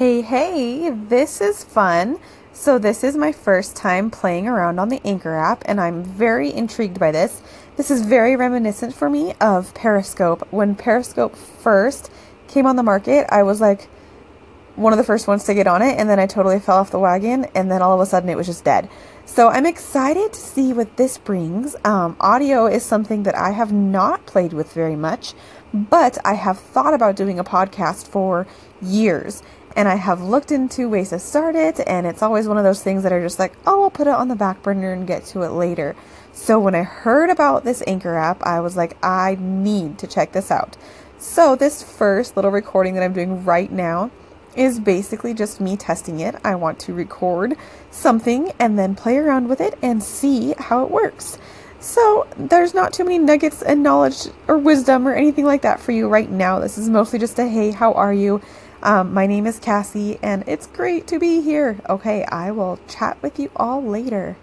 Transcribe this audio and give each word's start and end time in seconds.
Hey, 0.00 0.22
hey, 0.22 0.88
this 0.88 1.42
is 1.42 1.62
fun. 1.62 2.20
So, 2.54 2.78
this 2.78 3.04
is 3.04 3.18
my 3.18 3.32
first 3.32 3.76
time 3.76 4.10
playing 4.10 4.48
around 4.48 4.78
on 4.78 4.88
the 4.88 5.02
Anchor 5.04 5.34
app, 5.34 5.62
and 5.66 5.78
I'm 5.78 6.02
very 6.02 6.50
intrigued 6.50 6.98
by 6.98 7.12
this. 7.12 7.42
This 7.76 7.90
is 7.90 8.00
very 8.00 8.34
reminiscent 8.34 8.94
for 8.94 9.10
me 9.10 9.34
of 9.42 9.74
Periscope. 9.74 10.48
When 10.50 10.74
Periscope 10.74 11.36
first 11.36 12.10
came 12.48 12.64
on 12.64 12.76
the 12.76 12.82
market, 12.82 13.26
I 13.30 13.42
was 13.42 13.60
like 13.60 13.90
one 14.80 14.92
of 14.92 14.96
the 14.96 15.04
first 15.04 15.28
ones 15.28 15.44
to 15.44 15.54
get 15.54 15.66
on 15.66 15.82
it, 15.82 15.98
and 15.98 16.08
then 16.08 16.18
I 16.18 16.26
totally 16.26 16.58
fell 16.58 16.78
off 16.78 16.90
the 16.90 16.98
wagon, 16.98 17.46
and 17.54 17.70
then 17.70 17.82
all 17.82 17.94
of 17.94 18.00
a 18.00 18.06
sudden 18.06 18.28
it 18.30 18.36
was 18.36 18.46
just 18.46 18.64
dead. 18.64 18.88
So, 19.26 19.48
I'm 19.48 19.66
excited 19.66 20.32
to 20.32 20.40
see 20.40 20.72
what 20.72 20.96
this 20.96 21.18
brings. 21.18 21.76
Um, 21.84 22.16
audio 22.18 22.66
is 22.66 22.82
something 22.82 23.22
that 23.24 23.36
I 23.36 23.50
have 23.50 23.72
not 23.72 24.26
played 24.26 24.52
with 24.52 24.72
very 24.72 24.96
much, 24.96 25.34
but 25.72 26.18
I 26.24 26.34
have 26.34 26.58
thought 26.58 26.94
about 26.94 27.14
doing 27.14 27.38
a 27.38 27.44
podcast 27.44 28.08
for 28.08 28.46
years 28.82 29.42
and 29.76 29.88
I 29.88 29.94
have 29.94 30.20
looked 30.20 30.50
into 30.50 30.88
ways 30.88 31.10
to 31.10 31.18
start 31.18 31.54
it, 31.54 31.80
and 31.86 32.06
it's 32.06 32.22
always 32.22 32.48
one 32.48 32.58
of 32.58 32.64
those 32.64 32.82
things 32.82 33.02
that 33.02 33.12
are 33.12 33.22
just 33.22 33.38
like, 33.38 33.52
oh, 33.66 33.84
I'll 33.84 33.90
put 33.90 34.08
it 34.08 34.14
on 34.14 34.28
the 34.28 34.34
back 34.34 34.62
burner 34.62 34.92
and 34.92 35.06
get 35.06 35.24
to 35.26 35.42
it 35.42 35.50
later. 35.50 35.94
So 36.32 36.58
when 36.58 36.74
I 36.74 36.82
heard 36.82 37.30
about 37.30 37.64
this 37.64 37.82
Anchor 37.86 38.16
app, 38.16 38.42
I 38.42 38.60
was 38.60 38.76
like, 38.76 38.96
I 39.04 39.36
need 39.38 39.98
to 39.98 40.06
check 40.06 40.32
this 40.32 40.50
out. 40.50 40.76
So 41.18 41.54
this 41.54 41.82
first 41.82 42.36
little 42.36 42.50
recording 42.50 42.94
that 42.94 43.02
I'm 43.02 43.12
doing 43.12 43.44
right 43.44 43.70
now 43.70 44.10
is 44.56 44.80
basically 44.80 45.34
just 45.34 45.60
me 45.60 45.76
testing 45.76 46.20
it. 46.20 46.34
I 46.44 46.54
want 46.54 46.78
to 46.80 46.94
record 46.94 47.56
something 47.90 48.52
and 48.58 48.78
then 48.78 48.94
play 48.94 49.16
around 49.16 49.48
with 49.48 49.60
it 49.60 49.78
and 49.82 50.02
see 50.02 50.54
how 50.58 50.84
it 50.84 50.90
works. 50.90 51.38
So, 51.78 52.26
there's 52.36 52.74
not 52.74 52.92
too 52.92 53.04
many 53.04 53.18
nuggets 53.18 53.62
and 53.62 53.82
knowledge 53.82 54.26
or 54.48 54.58
wisdom 54.58 55.08
or 55.08 55.14
anything 55.14 55.46
like 55.46 55.62
that 55.62 55.80
for 55.80 55.92
you 55.92 56.08
right 56.08 56.30
now. 56.30 56.58
This 56.58 56.76
is 56.76 56.90
mostly 56.90 57.18
just 57.18 57.38
a 57.38 57.48
hey, 57.48 57.70
how 57.70 57.92
are 57.94 58.12
you? 58.12 58.42
Um, 58.82 59.14
my 59.14 59.26
name 59.26 59.46
is 59.46 59.58
Cassie, 59.58 60.18
and 60.22 60.44
it's 60.46 60.66
great 60.66 61.06
to 61.08 61.18
be 61.18 61.40
here. 61.40 61.78
Okay, 61.88 62.24
I 62.24 62.50
will 62.50 62.78
chat 62.88 63.16
with 63.22 63.38
you 63.38 63.50
all 63.56 63.82
later. 63.82 64.36